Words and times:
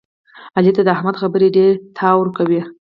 علي 0.57 0.71
ته 0.75 0.81
د 0.85 0.89
احمد 0.95 1.15
خبرې 1.21 1.47
ډېرتاو 1.55 2.17
ورکوي. 2.21 2.61